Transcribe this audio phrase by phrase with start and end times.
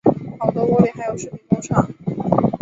[0.39, 1.87] 好多玻璃还有饰品工厂